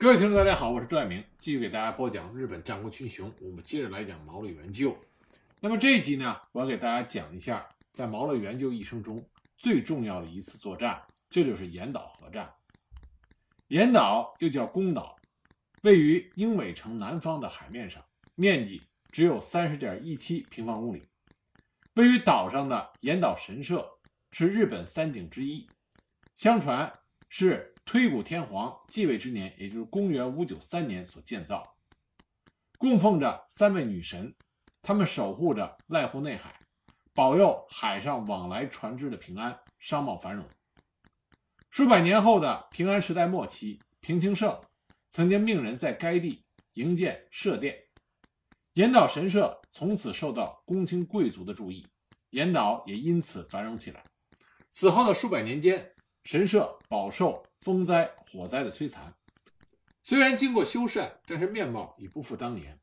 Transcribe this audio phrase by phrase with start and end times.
[0.00, 3.30] 各位听众，大家好，我是朱爱明，继续给大家播讲日本战国群雄。
[3.38, 4.96] 我们接着来讲毛利元就。
[5.60, 9.22] 那么这一集呢，我要给大家讲一下，在毛利元就一生中
[9.58, 12.50] 最重要的一次作战，这就是岩岛合战。
[13.68, 15.14] 岩岛又叫宫岛，
[15.82, 18.02] 位于英尾城南方的海面上，
[18.36, 18.80] 面积
[19.12, 21.02] 只有三十点一七平方公里。
[21.96, 23.86] 位于岛上的岩岛神社
[24.32, 25.68] 是日本三景之一，
[26.34, 26.90] 相传
[27.28, 27.69] 是。
[27.92, 31.74] 推古天皇继位之年，也就是公元五九三年所建造，
[32.78, 34.32] 供奉着三位女神，
[34.80, 36.54] 她们守护着濑户内海，
[37.12, 40.46] 保佑海上往来船只的平安、商贸繁荣。
[41.68, 44.56] 数百年后的平安时代末期，平清盛
[45.10, 47.76] 曾经命人在该地营建社殿，
[48.74, 51.84] 岩岛神社从此受到公卿贵族的注意，
[52.30, 54.04] 岩岛也因此繁荣起来。
[54.70, 55.92] 此后的数百年间，
[56.24, 59.12] 神社饱受风灾、火灾的摧残，
[60.02, 62.78] 虽然经过修缮，但是面貌已不复当年。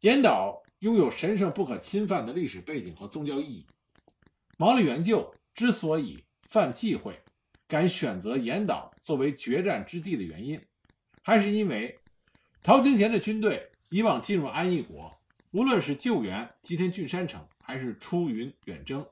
[0.00, 3.66] 岩岛拥有神圣不可侵犯的历史背景和宗教意义。
[4.56, 7.18] 毛利元就之所以犯忌讳，
[7.68, 10.60] 敢选择岩岛作为决战之地的原因，
[11.22, 11.98] 还是因为
[12.62, 15.14] 陶清贤的军队以往进入安艺国，
[15.50, 19.06] 无论是救援吉田郡山城，还是出云远征，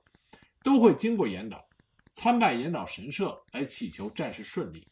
[0.63, 1.68] 都会经过岩岛。
[2.11, 4.87] 参拜岩岛神社来祈求战事顺利。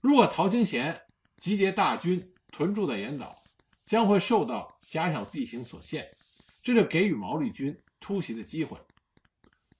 [0.00, 1.00] 如果陶清贤
[1.38, 3.36] 集结大军屯驻在岩岛，
[3.84, 6.08] 将会受到狭小地形所限，
[6.62, 8.78] 这就给予毛利军突袭的机会。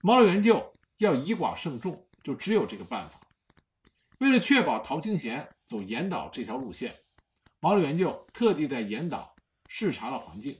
[0.00, 3.20] 毛利元就要以寡胜众，就只有这个办法。
[4.18, 6.94] 为了确保陶清贤走岩岛这条路线，
[7.60, 9.34] 毛利元就特地在岩岛
[9.68, 10.58] 视察了环境，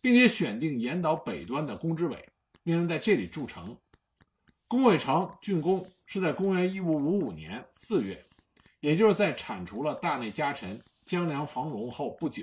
[0.00, 2.28] 并且选定岩岛北端的宫之尾，
[2.62, 3.76] 命人在这里筑城。
[4.74, 8.20] 宫尾城竣工是在公元一五五五年四月，
[8.80, 12.42] 也就是在铲除了大内家臣江良房荣后不久。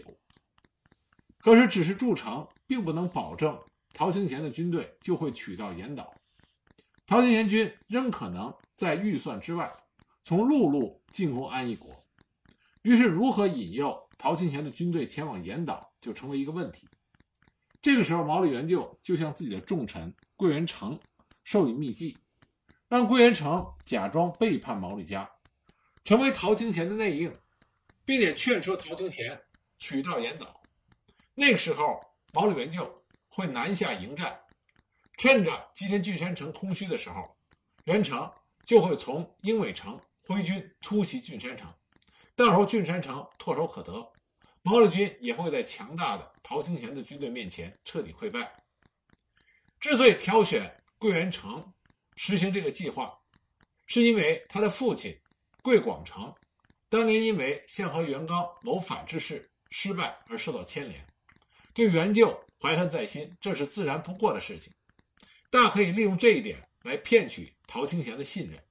[1.39, 3.59] 可是，只是筑城，并不能保证
[3.93, 6.09] 陶清贤的军队就会取到岩岛。
[7.05, 9.69] 陶清贤军仍可能在预算之外，
[10.23, 11.93] 从陆路进攻安艺国。
[12.83, 16.87] 于是，如何引诱陶清贤的军队前往岩岛，就成为一个问题。
[17.81, 20.97] 这个时候，毛利元就就向自己的重臣桂元成。
[21.43, 22.15] 授以秘计，
[22.91, 25.25] 让桂元成假装背叛毛利家，
[26.03, 27.33] 成为陶清贤的内应，
[28.03, 29.41] 并且劝说陶清贤
[29.77, 30.61] 取道岩岛。
[31.33, 32.01] 那个时候，
[32.33, 34.37] 毛利元就会南下迎战，
[35.15, 37.33] 趁着吉田郡山城空虚的时候，
[37.85, 38.29] 元成
[38.65, 39.97] 就会从鹰尾城
[40.27, 41.73] 挥军突袭郡山城。
[42.35, 44.05] 到时候郡山城唾手可得，
[44.63, 48.51] 毛利军也会在强大的陶清贤的军队面前彻底溃败。
[49.79, 50.69] 之所以挑选。
[51.01, 51.73] 桂元成
[52.23, 53.11] 实行这个计划，
[53.87, 55.11] 是因为他的父亲
[55.63, 56.31] 桂广成
[56.87, 61.03] 当年因为向和元刚谋反之事失败而受到牵连，
[61.73, 64.71] 对元就怀恨在心，这是自然不过的事情。
[65.49, 68.59] 大可以利用这一点来骗取陶清贤的信任。《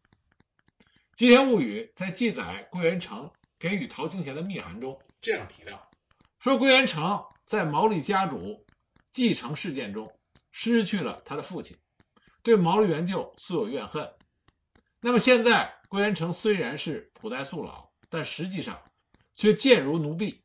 [1.16, 3.28] 吉田物语》在记载桂元成
[3.59, 5.91] 给予陶清贤的密函中这样提到：
[6.39, 8.65] 说桂元成在毛利家主
[9.10, 10.09] 继承事件中
[10.53, 11.77] 失去了他的父亲。
[12.43, 14.11] 对毛利元就素有怨恨，
[15.01, 18.81] 那么现在桂元成虽然是普代素老，但实际上
[19.37, 20.43] 却贱如奴婢，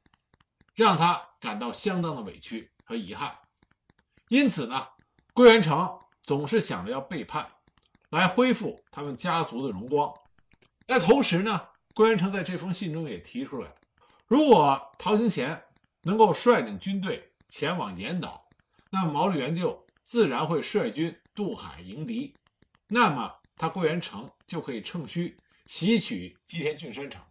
[0.73, 3.33] 让他感到相当的委屈和遗憾。
[4.27, 4.87] 因此呢，
[5.33, 7.47] 桂元成总是想着要背叛，
[8.09, 10.13] 来恢复他们家族的荣光。
[10.85, 13.71] 但同时呢，桂元成在这封信中也提出来，
[14.27, 15.63] 如果陶行贤
[16.01, 18.45] 能够率领军队前往岩岛，
[18.89, 21.15] 那毛利元就自然会率军。
[21.35, 22.33] 渡海迎敌，
[22.87, 25.37] 那么他桂元成就可以趁虚
[25.67, 27.21] 袭取吉田郡山城。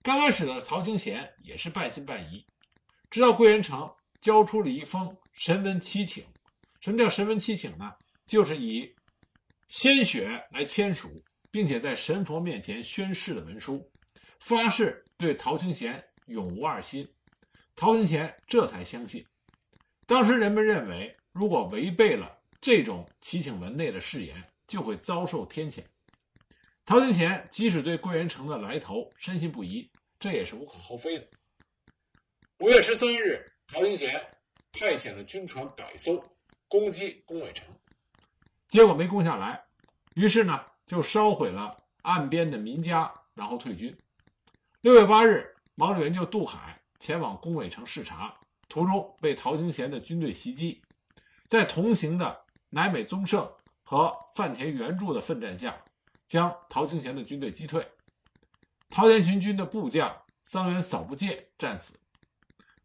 [0.00, 2.46] 刚开始的陶清贤也是半信半疑，
[3.10, 6.24] 直到桂元成交出了一封神文七请。
[6.80, 7.92] 什么叫神文七请呢？
[8.26, 8.88] 就是以
[9.66, 13.90] 鲜血来签署，并且在神佛面前宣誓的文书，
[14.38, 17.08] 发誓对陶清贤永无二心。
[17.74, 19.26] 陶清贤这才相信。
[20.06, 22.30] 当时人们认为，如果违背了。
[22.64, 25.84] 这种祈请文内的誓言就会遭受天谴。
[26.86, 29.86] 陶清贤即使对桂元成的来头深信不疑，
[30.18, 31.28] 这也是无可厚非的。
[32.60, 34.18] 五月十三日，陶清贤
[34.72, 36.24] 派遣了军船百艘
[36.66, 37.66] 攻击宫尾城，
[38.68, 39.62] 结果没攻下来，
[40.14, 43.94] 于是呢就烧毁了岸边的民家，然后退军。
[44.80, 48.34] 六月八日，毛利元就渡海前往宫尾城视察，
[48.70, 50.80] 途中被陶清贤的军队袭击，
[51.46, 52.42] 在同行的。
[52.74, 53.48] 乃美宗盛
[53.84, 55.80] 和范田元助的奋战下，
[56.26, 57.86] 将陶清贤的军队击退。
[58.90, 60.12] 陶田巡军的部将
[60.42, 61.92] 桑原扫部介战死，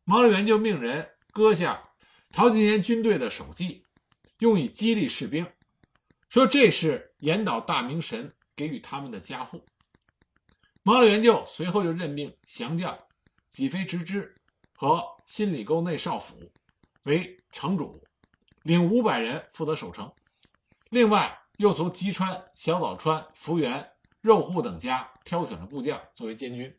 [0.03, 1.83] 毛利元就命人割下
[2.31, 3.83] 陶金贤军队的首级，
[4.38, 5.51] 用以激励士兵，
[6.30, 9.65] 说这是岩岛大明神给予他们的加护。
[10.83, 12.95] 毛利元就随后就任命降将
[13.50, 14.36] 吉飞直之
[14.75, 16.36] 和新里沟内少府
[17.06, 18.00] 为城主，
[18.63, 20.11] 领五百人负责守城。
[20.89, 23.91] 另外，又从吉川、小早川、福原、
[24.21, 26.73] 肉户等家挑选了部将作为监军。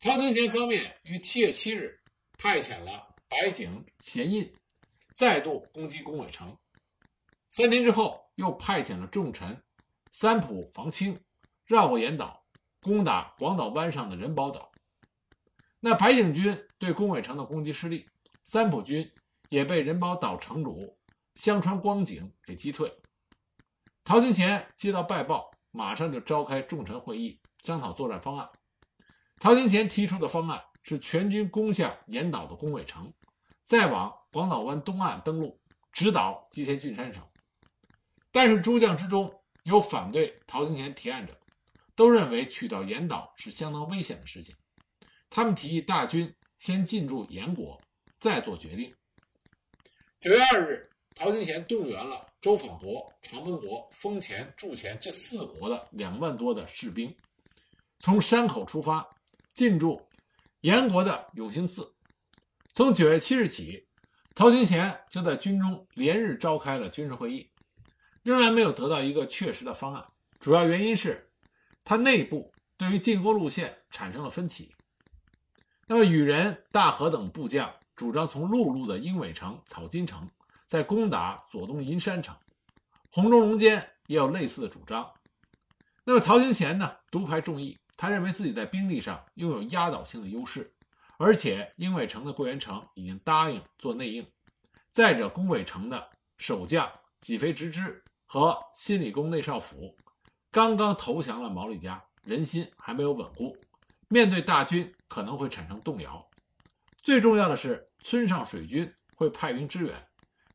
[0.00, 1.98] 陶藤贤方面于七月七日
[2.38, 4.52] 派遣了白井贤印
[5.14, 6.56] 再度攻击宫尾城，
[7.48, 9.60] 三天之后又派遣了重臣
[10.10, 11.20] 三浦房清
[11.66, 12.42] 绕过岩岛。
[12.80, 14.70] 攻打广岛湾上的仁保岛，
[15.80, 18.08] 那白井军对宫尾城的攻击失利，
[18.44, 19.10] 三浦军
[19.48, 20.98] 也被仁保岛城主
[21.34, 22.92] 香川光景给击退。
[24.04, 28.48] 陶金贤接到败报，马上就召开重臣会议，商讨作战方案。
[29.38, 33.12] 陶金贤提出的方案是全军攻下岩岛的宫尾城，
[33.62, 35.60] 再往广岛湾东岸登陆，
[35.92, 37.22] 直捣吉田郡山城。
[38.32, 39.32] 但是诸将之中
[39.64, 41.38] 有反对陶金贤提案者。
[41.94, 44.54] 都认为取到岩岛是相当危险的事情，
[45.28, 47.76] 他们提议大军先进驻岩国，
[48.20, 48.94] 再做决定。
[50.20, 57.16] 九月二日，陶金贤动员了周访国、长门国、丰前、筑前这四国的两万多的士兵，
[58.00, 59.08] 从山口出发，
[59.54, 60.04] 进驻
[60.62, 61.94] 岩国的永兴寺。
[62.74, 63.86] 从九月七日起，
[64.34, 67.48] 陶金贤就在军中连日召开了军事会议，
[68.24, 70.04] 仍然没有得到一个确实的方案。
[70.40, 71.24] 主要原因是。
[71.84, 74.74] 他内部对于进攻路线产生了分歧。
[75.86, 80.30] 那么，羽人、大和等部将主张从陆路的鹰尾城、草津城
[80.68, 82.32] 再攻打左东银山城。
[83.10, 85.12] 红中龙间也有类似的主张。
[86.04, 90.72] 那么，陶金贤呢，独排众议，他认为自己在兵力上拥有压倒性的优势，
[91.18, 94.24] 而且鹰尾城的桂元城已经答应做内应。
[94.92, 96.88] 再者，宫尾城的守将
[97.20, 99.96] 几飞直之和新里宫内少府。
[100.52, 103.56] 刚刚投降了毛利家，人心还没有稳固，
[104.06, 106.24] 面对大军可能会产生动摇。
[107.08, 110.06] 最重要的是，村上水军会派兵支援。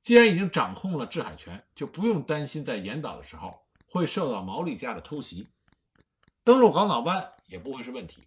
[0.03, 5.47] 既然已经掌控了制海权，就不用担心在岩岛的时候会受到毛利家的偷袭，
[6.43, 8.21] 登陆广岛湾也不会是问题。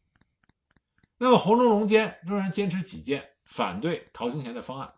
[1.18, 4.92] 那么，红中龙坚仍然坚持己见，反对陶兴贤的方案。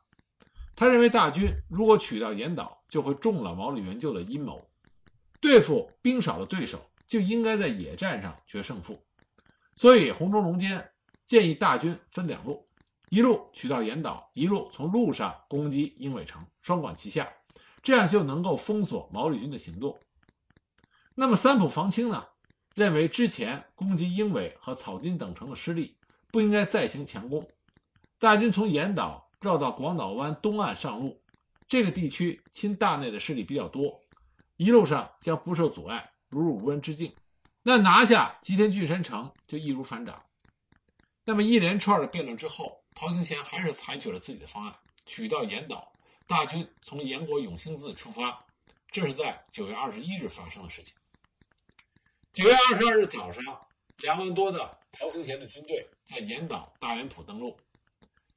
[0.74, 4.66] 他认为，大军如果取到岩岛，就会中了毛利元就的阴谋。
[5.38, 8.98] 对付兵少的对手，就应该在野战上决胜负。
[9.76, 10.90] 所以，红中龙坚
[11.26, 12.66] 建议大军分两路：
[13.10, 17.32] 一路取到岩岛，一路从路上攻击鹰尾城，双管齐下，
[17.82, 19.98] 这样就能够封锁毛利军的行动。
[21.14, 22.26] 那么，三浦房清呢，
[22.74, 25.96] 认为之前攻击鹰尾和草津等城的失利，
[26.30, 27.48] 不应该再行强攻。
[28.18, 31.20] 大军从岩岛绕到广岛湾东岸上路，
[31.66, 34.00] 这个地区亲大内的势力比较多。
[34.56, 37.12] 一路上将不受阻碍，如入无人之境。
[37.62, 40.22] 那拿下吉田郡山城就易如反掌。
[41.24, 44.74] 那么一连串的辩论之后，陶行贤还是采取了自己的方案，
[45.06, 45.92] 取道岩岛，
[46.26, 48.44] 大军从岩国永兴寺出发。
[48.90, 50.92] 这是在九月二十一日发生的事情。
[52.32, 53.40] 九月二十二日早上，
[53.98, 57.56] 两万多的陶行贤的军队在岩岛大原浦登陆。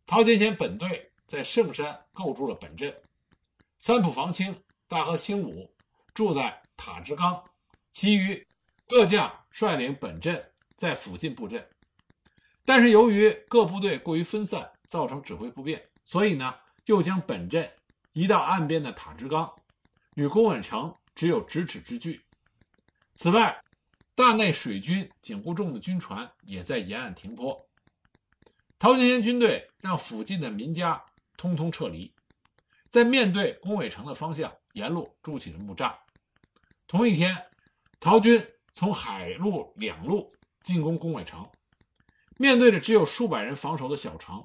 [0.06, 2.96] 陶行贤本队在圣山构筑了本阵，
[3.80, 4.56] 三浦房清、
[4.88, 5.74] 大和清武。
[6.14, 7.44] 住在塔之冈，
[7.94, 8.48] 其余
[8.86, 11.68] 各将率领本阵在附近布阵。
[12.64, 16.54] 但是由于各部队过于分散，造成指挥不便，所以呢，
[16.86, 17.72] 又将本阵
[18.14, 19.52] 移到岸边的塔之冈，
[20.16, 22.22] 与宫尾城只有咫尺之距。
[23.14, 23.64] 此外，
[24.16, 27.68] 大内水军警护重的军船也在沿岸停泊。
[28.80, 31.04] 陶金贤军队让附近的民家
[31.38, 32.14] 通通撤离，
[32.90, 34.52] 在面对宫尾城的方向。
[34.74, 35.94] 沿路筑起了木栅。
[36.88, 37.36] 同一天，
[38.00, 38.42] 陶军
[38.74, 41.46] 从海陆两路进攻宫尾城。
[42.42, 44.44] 面对着只有数百人防守的小城，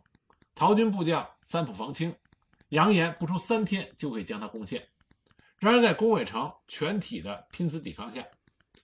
[0.54, 2.14] 陶军部将三浦房清
[2.68, 4.86] 扬言不出三天就可以将他攻陷。
[5.58, 8.22] 然而，在宫尾城全体的拼死抵抗下，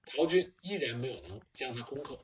[0.07, 2.19] 陶军依然没有能将他攻克。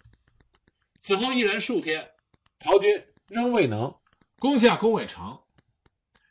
[0.99, 2.11] 此后一连数天，
[2.59, 3.95] 陶军仍未能
[4.38, 5.38] 攻下宫尾城。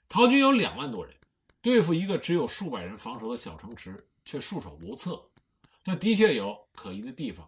[0.09, 1.15] 陶军有两万多人。
[1.61, 5.21] 对付一个只有数百人防守的小城池，却束手无策，
[5.83, 7.47] 这的确有可疑的地方，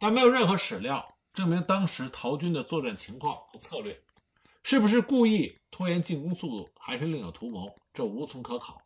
[0.00, 3.98] 但没有任何史料证明当时陶军的作战情况和策略，
[4.62, 8.82] 是不是故意拖延进攻速度，还是另有图谋，这无从可考。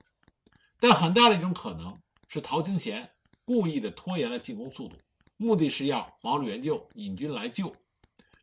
[0.79, 1.99] 但很大的一种可能
[2.29, 3.11] 是陶清贤
[3.45, 4.97] 故意的拖延了进攻速度，
[5.37, 7.75] 目的是要毛利元就引军来救，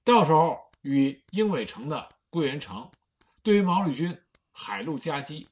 [0.04, 2.90] 到时候与英尾城的桂元城
[3.42, 4.18] 对于毛利军
[4.52, 5.48] 海陆夹击。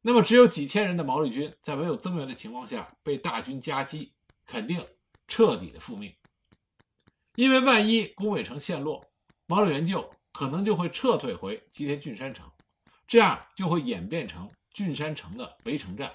[0.00, 4.12] 那么只有几千人的毛利军，在没有增援的情况下被大军夹击，
[4.44, 4.84] 肯定
[5.28, 6.12] 彻底的覆灭。
[7.34, 9.04] 因为万一宫尾城陷落，
[9.46, 12.50] 毛利元就可能就会撤退回吉田郡山城，
[13.06, 16.12] 这样就会演变成郡山城的围城战。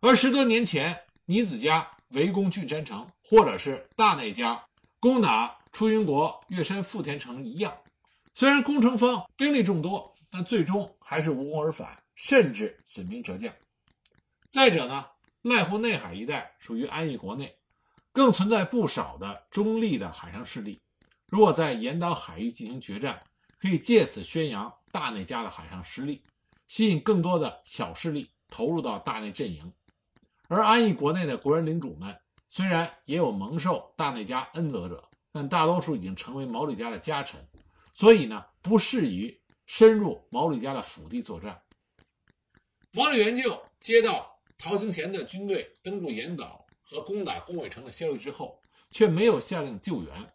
[0.00, 4.62] 而十多年前尼子家围攻郡山城，或者是大内家
[5.00, 7.76] 攻打出云国越山富田城一样，
[8.34, 11.98] 虽然攻城方兵力众多，但最终还是无功而返。
[12.20, 13.54] 甚至损兵折将。
[14.50, 15.06] 再者呢，
[15.44, 17.56] 濑户内海一带属于安艺国内，
[18.18, 20.80] 更存在不少的中立的海上势力。
[21.28, 23.22] 如果在岩岛海域进行决战，
[23.60, 26.24] 可以借此宣扬大内家的海上实力，
[26.66, 29.72] 吸引更多的小势力投入到大内阵营。
[30.48, 32.12] 而安艺国内的国人领主们，
[32.48, 37.40] 虽然也有蒙受大内家恩泽者，但大多数已经成为毛利家的家臣，
[37.94, 41.56] 所以呢，不适宜深入毛利家的府地作战。
[42.90, 48.58] 毛利元就接到陶清贤的军队登陆岩岛和攻打宫尾城的消息之后，
[48.90, 50.32] 却没有下令救援。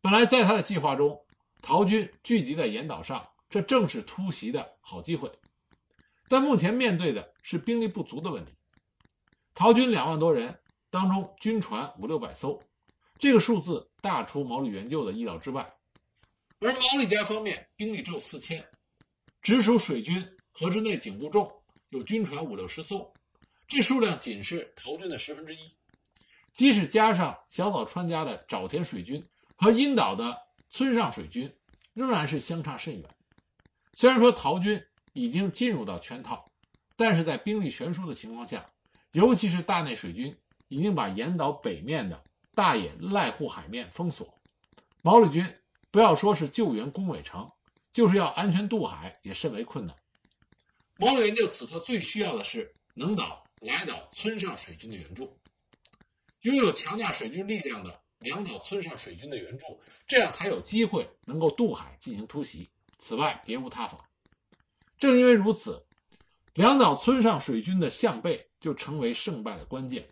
[0.00, 1.18] 本来在他的计划中，
[1.62, 5.30] 陶军聚集在岩岛上，这正是突袭的好机会。
[6.28, 8.54] 但目前面对的是兵力不足的问题。
[9.54, 10.58] 陶军两万多人
[10.90, 12.60] 当中，军船五六百艘，
[13.18, 15.72] 这个数字大出毛利元就的意料之外。
[16.60, 18.64] 而毛利家方面兵力只有四千，
[19.40, 21.50] 直属水军河之内警部众。
[21.90, 23.12] 有军船五六十艘，
[23.70, 25.58] 这数量仅是陶军的十分之一。
[26.52, 29.24] 即使加上小早川家的沼田水军
[29.54, 30.36] 和阴岛的
[30.68, 31.50] 村上水军，
[31.94, 33.08] 仍然是相差甚远。
[33.94, 36.44] 虽然说陶军已经进入到圈套，
[36.96, 38.68] 但是在兵力悬殊的情况下，
[39.12, 40.36] 尤其是大内水军
[40.66, 42.20] 已经把岩岛北面的
[42.56, 44.36] 大野濑户海面封锁，
[45.00, 45.46] 毛利军
[45.92, 47.48] 不要说是救援宫尾城，
[47.92, 49.96] 就是要安全渡海也甚为困难。
[50.96, 55.38] 毛利元就此刻最需要的是能岛来岛村上水军的援助，
[56.40, 62.68] 拥有强大水军力量的两岛村上水军的援助，这样才有机会能够渡海进行突袭。
[62.98, 64.08] 此外别无他法。
[64.98, 65.86] 正因为如此，
[66.54, 70.08] 两岛村上水军的向背就成为胜败的关键。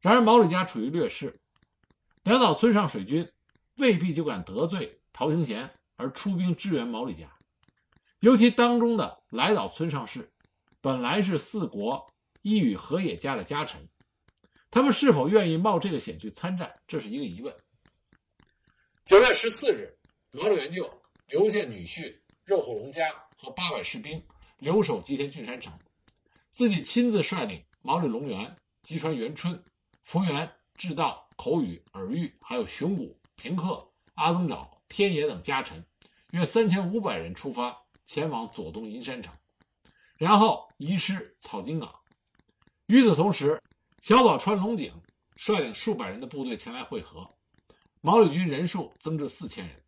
[0.00, 1.38] 然而毛利家处于劣势，
[2.22, 3.30] 两岛村上水军
[3.76, 7.30] 未必就敢得罪陶行贤而出兵支援毛利家。
[8.20, 10.30] 尤其当中的来岛村上氏，
[10.80, 12.10] 本来是四国
[12.44, 13.80] 伊予河野家的家臣，
[14.70, 17.56] 他们是否愿意冒这个险去参战，这是一个疑问。
[19.06, 19.90] 九月十四日，
[20.30, 23.08] 毛利元就留下女婿肉户隆家
[23.38, 24.22] 和八百士兵
[24.58, 25.72] 留守吉田郡山城，
[26.50, 29.64] 自己亲自率领毛利隆元、吉川元春、
[30.02, 35.82] 福原智道、口语耳玉，还有熊谷平克、阿曾沼、天野等家臣，
[36.32, 37.74] 约三千五百人出发。
[38.04, 39.34] 前往左东银山城，
[40.18, 41.90] 然后移师草津港。
[42.86, 43.60] 与此同时，
[44.02, 44.92] 小早川龙井
[45.36, 47.28] 率领数百人的部队前来会合。
[48.02, 49.82] 毛利军人数增至四千人。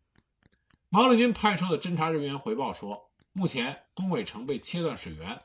[0.89, 2.99] 毛利军派出的侦察人员回报说，
[3.33, 5.39] 目前宫尾城被切断水源，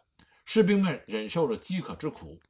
[0.47, 2.41] 士兵们忍受着饥渴之苦，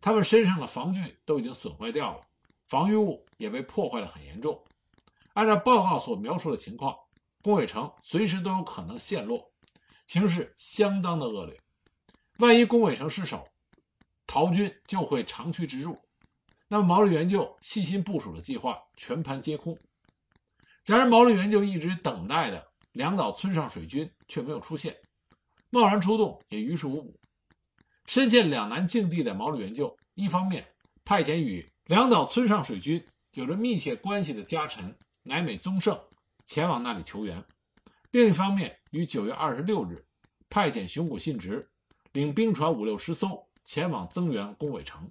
[0.00, 2.22] 他们身上的防具都已经损坏掉了，
[2.66, 4.60] 防御物也被破坏的很严重。
[5.34, 6.96] 按照报告所描述的情况，
[7.40, 9.48] 宫尾城随时都有可能陷落。
[10.08, 11.56] 形势相当的恶劣，
[12.38, 13.46] 万一宫尾城失守，
[14.32, 16.00] 陶军就会长驱直入，
[16.68, 19.76] 那么毛利元就细心部署的计划全盘皆空。
[20.84, 24.96] 然而毛利元就一直等待的两岛村上水军却没有出现，
[25.70, 27.18] 贸然出动也于事无补。
[28.06, 30.64] 身陷两难境地的毛利元就，一方面
[31.04, 36.00] 派遣与两岛村上水军有着密切关系的家臣乃美宗盛
[36.46, 37.44] 前往那里求援。
[38.12, 40.06] 另一方面，于九月二十六日，
[40.48, 41.68] 派遣熊谷信直
[42.12, 45.10] 领兵船五六十艘前往增援宫尾城。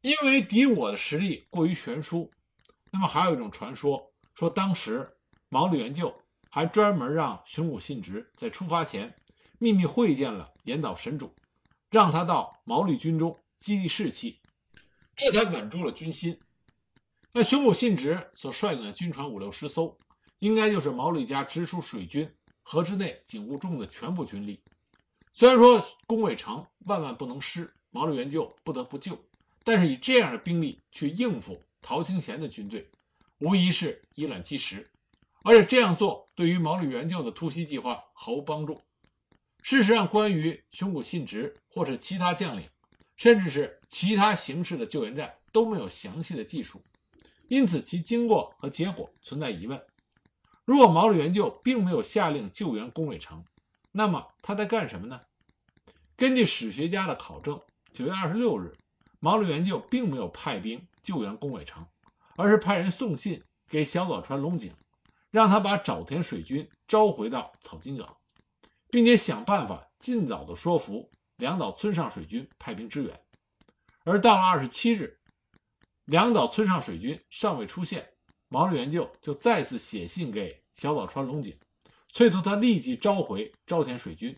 [0.00, 2.30] 因为敌我的实力过于悬殊，
[2.90, 5.08] 那么还有一种传说，说当时
[5.48, 6.14] 毛利元就
[6.50, 9.14] 还专门让熊谷信直在出发前
[9.58, 11.34] 秘密会见了岩岛神主，
[11.90, 14.40] 让他到毛利军中激励士气，
[15.16, 16.38] 这才稳住了军心。
[17.32, 19.96] 那熊谷信直所率领的军船五六十艘。
[20.40, 24.62] 应该就是毛利家直属水军河之内警务重的全部军力。
[25.38, 29.22] 虽然说宫尾城万万不能失，毛利元就不得不救，
[29.64, 32.88] 但是以这样的兵力去应付陶清贤的军队，
[33.40, 34.90] 无疑是以卵击石。
[35.44, 38.80] 而且这样做对于毛利元就的突袭计划毫无帮助。
[39.60, 42.66] 事实上，关于熊谷信直或者其他将领，
[43.18, 46.82] 甚至是其他形式的救援战都没有详细的技术。
[47.48, 49.78] 因此其经过和结果存在疑问。
[50.64, 53.44] 如果毛利元就并没有下令救援宫尾城，
[53.96, 55.18] 那么他在干什么呢？
[56.18, 57.58] 根据史学家的考证，
[57.94, 58.70] 九月二十六日，
[59.20, 61.82] 毛利元就并没有派兵救援宫尾城，
[62.36, 64.70] 而是派人送信给小早川龙井，
[65.30, 68.14] 让他把沼田水军召回到草津港，
[68.90, 73.18] 并且想办法尽早的说服两岛村上水军派兵支援。
[74.04, 75.18] 而到了二十七日，
[76.04, 78.06] 两岛村上水军尚未出现。
[78.48, 81.58] 毛利元就就再次写信给小早川龙井，
[82.16, 84.34] 催促他立即召回朝田水军，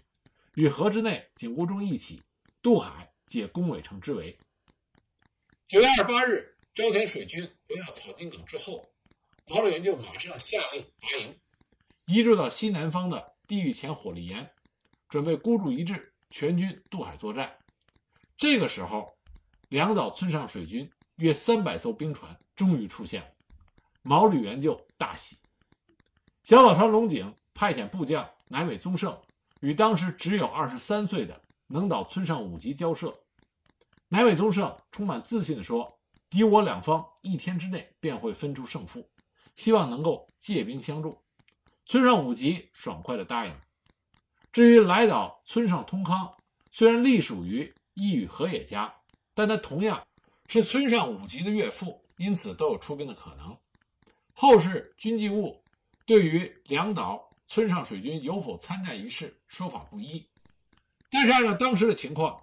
[0.56, 2.20] 与河之内井谷中一起
[2.60, 4.36] 渡海解宫尾城之围。
[5.68, 8.84] 九月二十八日，朝田水军回到草津港之后，
[9.46, 11.38] 毛利元就马上下令拔营，
[12.06, 14.50] 移驻到西南方的地狱前火力岩，
[15.08, 17.56] 准备孤注一掷，全军渡海作战。
[18.36, 19.16] 这个时候，
[19.68, 23.28] 两岛村上水军约三百艘兵船终于出现了。
[24.02, 25.36] 毛吕元就大喜，
[26.42, 29.20] 小早川龙井派遣部将乃尾宗盛
[29.62, 33.12] 与当时只有二十三岁的能岛村上武吉交涉。
[34.08, 35.98] 乃尾宗盛充满自信地说
[36.30, 39.04] ：“敌我两方一天之内便会分出胜负，
[39.56, 41.20] 希望能够借兵相助。”
[41.84, 43.52] 村上武吉爽快地答应。
[44.52, 46.32] 至于来岛村上通康，
[46.70, 48.94] 虽然隶属于伊予和野家，
[49.34, 50.00] 但他同样
[50.46, 53.58] 是村上武吉的岳父，因此都有出兵的可能。
[54.32, 55.60] 后世军纪物
[56.06, 60.24] 对于两岛村上水军有否参战一事说法不一，
[61.10, 62.38] 但是按照当时的情况，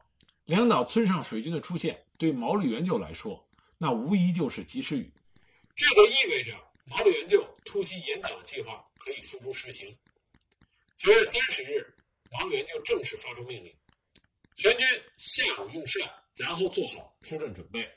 [0.45, 3.47] 两岛村上水军的出现对毛利元就来说，
[3.77, 5.13] 那无疑就是及时雨。
[5.75, 6.53] 这就意味着
[6.85, 9.95] 毛利元就突袭岩岛的计划可以付诸实行。
[10.97, 11.95] 九月三十日，
[12.31, 13.71] 毛利元就正式发出命令，
[14.55, 17.88] 全军下午用膳，然后做好出阵准备，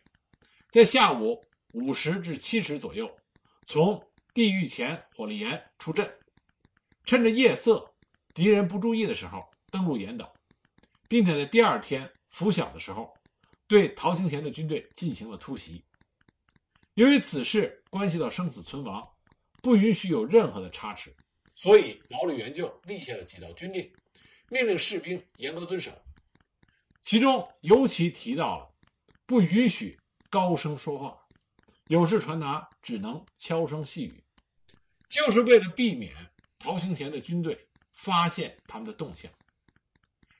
[0.70, 3.10] 在下午五时至七时左右。
[3.66, 4.02] 从
[4.34, 6.06] 地狱前火力岩出阵，
[7.08, 7.90] 趁着夜色、
[8.34, 10.30] 敌人不注意的时候登陆岩岛，
[11.08, 13.16] 并且在第二天拂晓的时候，
[13.66, 15.82] 对陶清贤的军队进行了突袭。
[16.96, 19.08] 由于此事关系到生死存亡，
[19.62, 21.10] 不允许有任何的差池，
[21.54, 23.90] 所以毛利元就立下了几道军令，
[24.50, 25.90] 命令士兵严格遵守。
[27.02, 28.70] 其中尤其提到了
[29.24, 31.18] 不允许高声说话。
[31.86, 34.22] 有事传达只能悄声细语，
[35.08, 36.14] 就是为了避免
[36.58, 37.58] 陶行贤的军队
[37.92, 39.30] 发现他们的动向。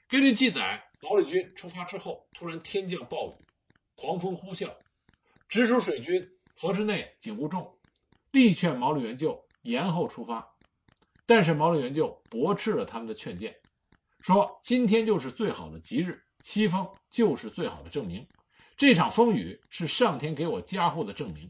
[0.07, 3.45] 根据记载，毛利军出发之后，突然天降暴雨，
[3.95, 4.73] 狂风呼啸，
[5.47, 7.77] 直属水军河之内景务重
[8.31, 10.47] 力劝毛利元就延后出发，
[11.25, 13.55] 但是毛利元就驳斥了他们的劝谏，
[14.21, 18.27] 说今天就是最好的吉日，西风就是最好的证明。
[18.75, 21.49] 这场风雨是上天给我加护的证明，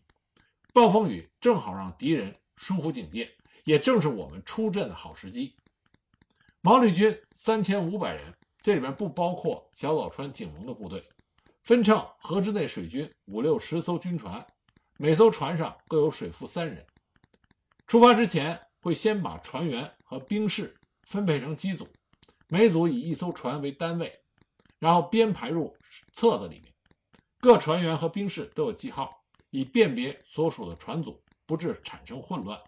[0.74, 3.30] 暴风雨正好让敌人疏忽警戒，
[3.64, 5.56] 也正是我们出阵的好时机。
[6.62, 11.08] 毛利军三千五百人，这里边不包括小早川景隆的部队，
[11.64, 14.46] 分乘河之内水军五六十艘军船，
[14.98, 16.86] 每艘船上各有水夫三人。
[17.88, 21.88] 出发之前会先把船员和兵士分配成机组，
[22.50, 24.14] 每组以一艘船为单位，
[24.80, 25.76] 然后编排入
[26.14, 26.74] 册子里面。
[27.40, 29.10] 各船员和兵士都有记号，
[29.50, 32.60] 以辨别所属的船组，不致产生混乱。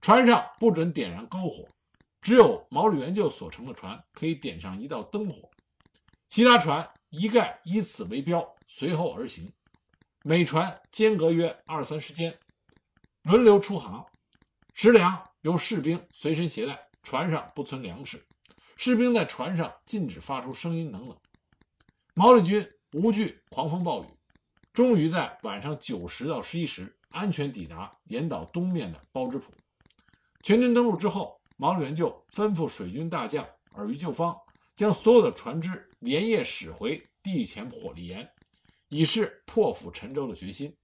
[0.00, 1.68] 船上不准点燃篝火，
[2.20, 5.50] 只有毛利元就所乘的船可以点上一道灯火，
[6.28, 9.52] 其他船一概以此为标，随后而行。
[10.22, 12.38] 每船间隔约二三十天，
[13.22, 14.04] 轮流出航。
[14.74, 18.24] 食粮由士兵随身携带，船上不存粮食，
[18.76, 21.16] 士兵在船上禁止发出声音等等。
[22.14, 22.68] 毛利军。
[22.92, 24.08] 无惧狂风暴雨，
[24.72, 29.52] 终于在晚上九时到十一时安全抵达岩岛东面的包之浦。
[30.42, 34.36] 全军登陆之后，毛利元就吩咐水军大将耳鱼旧方
[34.74, 38.28] 将所有的船只连夜驶回地前火力岩，
[38.88, 40.74] 以示破釜沉舟的决心。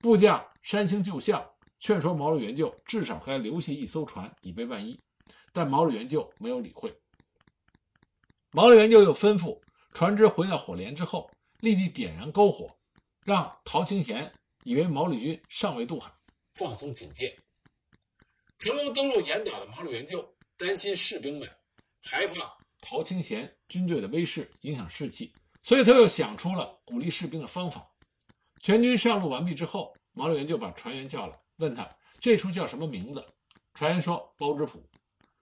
[0.00, 1.42] 部将山清旧相
[1.80, 4.98] 劝说毛利元就至少该留下一艘船以备万一，
[5.52, 6.94] 但毛利元就没有理会。
[8.50, 9.58] 毛利元就又吩咐。
[9.94, 12.74] 船只回到火连之后，立即点燃篝火，
[13.24, 14.32] 让陶清贤
[14.64, 16.10] 以为毛利军尚未渡海，
[16.54, 17.38] 放松警戒。
[18.62, 20.24] 成功登陆岩岛的毛鲁元就
[20.56, 21.50] 担心士兵们
[22.00, 25.32] 害怕陶清贤军队的威势影响士气，
[25.64, 27.84] 所以他又想出了鼓励士兵的方法。
[28.60, 33.24] 全军上路完毕之后，毛鲁元就把船员叫来，问他这处叫什么名字。
[33.74, 34.80] 船员说包之浦。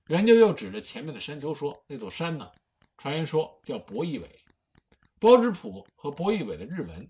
[0.07, 2.51] 元就又指着前面的山丘说：“那座山呢？”
[2.97, 4.29] 船员说叫博弈尾，
[5.19, 7.07] 包之浦和博弈尾的日文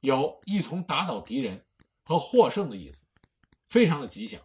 [0.00, 1.62] 有一同打倒敌人，
[2.04, 3.04] 和获胜的意思，
[3.68, 4.40] 非常的吉祥。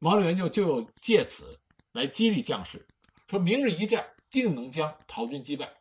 [0.00, 1.58] 毛利元就就有借此
[1.92, 2.86] 来激励将士，
[3.26, 5.72] 说明日一战定能将陶军击败。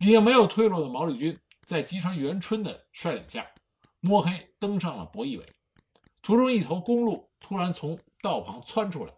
[0.00, 3.46] 已经没有退路的毛利军，在吉川元春的率领下，
[4.00, 5.46] 摸黑登上了博弈尾。
[6.22, 9.12] 途中，一头公鹿突然从道旁窜出来，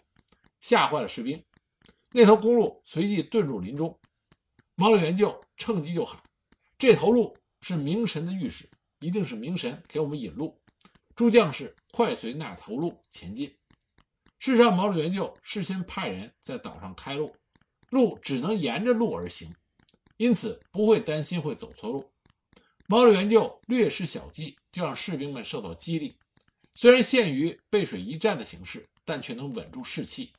[0.60, 1.42] 吓坏了士兵。
[2.12, 3.96] 那头公鹿随即遁入林中。
[4.74, 6.18] 毛利元就趁机就喊
[6.78, 8.68] ：“这头鹿是明神的御使，
[9.00, 10.58] 一定是明神给我们引路。
[11.14, 13.54] 诸将士快随那头鹿前进。”
[14.40, 17.36] 事实上，毛利元就事先派人在岛上开路，
[17.90, 19.54] 路只能沿着路而行。
[20.16, 22.10] 因此不会担心会走错路。
[22.86, 26.16] 毛利元就略施小计，就让士兵们受到激励。
[26.74, 30.32] 虽然陷于背水一战的形势，但却能稳住士气。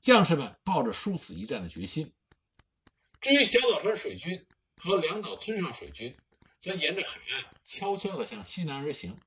[0.00, 2.10] 将士们抱着殊死一战的决心。
[3.20, 6.14] 至于小岛川水军和两岛村上水军，
[6.60, 9.18] 则沿着海岸悄悄地向西南而行，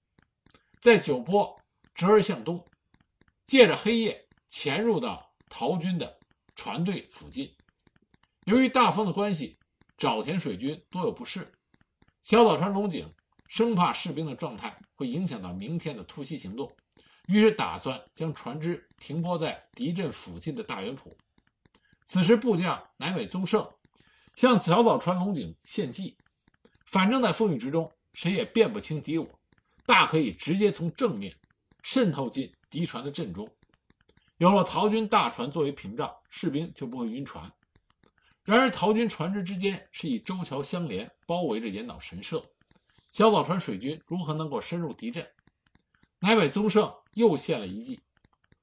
[0.79, 1.59] 在九波
[1.93, 2.65] 折而向东，
[3.51, 6.17] 借着黑夜潜入到陶军的
[6.55, 7.53] 船队附近。
[8.45, 9.57] 由于大风的关系。
[9.97, 11.45] 沼田水军多有不适，
[12.23, 13.13] 小岛川龙井
[13.49, 16.71] 生怕士兵的状态会影响到明天的突袭行动，
[17.27, 21.15] 于是打算将船只停泊在敌阵附近的大原浦。
[22.05, 23.69] 此时部将乃尾宗盛
[24.33, 26.17] 向小岛川龙井献计，
[26.85, 29.39] 反正在风雨之中，谁也辨不清敌我，
[29.85, 31.35] 大可以直接从正面
[31.83, 33.47] 渗透进敌船的阵中。
[34.37, 37.51] 有了陶军大船作为屏障，士兵就不会晕船。
[38.43, 42.43] 然而，陶军船只之间是以舟桥相连，包围着岩岛神社。
[43.09, 45.27] 小岛川水军如何能够深入敌阵？
[46.19, 47.99] 乃尾宗盛又献了一计，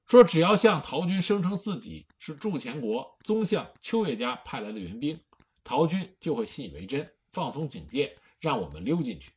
[0.05, 5.17] 说只要向陶军声称自己是筑前国宗相秋叶家派来的援兵，
[5.63, 9.31] 陶军就会信以为真，放松警戒，让我们溜进去。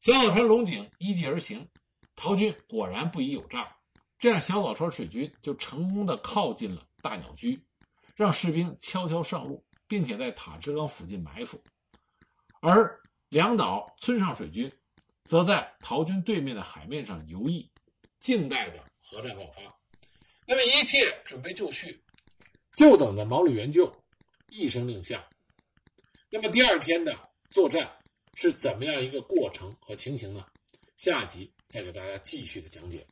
[0.00, 1.68] 小岛川龙井依计而行，
[2.22, 3.76] 陶军果然不疑有诈，
[4.16, 7.60] 这样小岛川水军就成功的靠近了大鸟居。
[8.14, 11.60] 让士兵悄悄上路，并且在塔之冈附近埋伏，
[12.60, 14.72] 而两岛村上水军
[15.24, 17.68] 则在陶军对面的海面上游弋，
[18.20, 19.60] 静待着核战爆发。
[20.46, 22.00] 那么一切准备就绪，
[22.76, 23.92] 就等着毛利元就
[24.48, 25.28] 一声令下。
[26.30, 27.18] 那么第二天的
[27.50, 27.90] 作战
[28.34, 30.46] 是怎么样一个过程和情形呢？
[30.98, 33.06] 下集再给大家继续的讲解。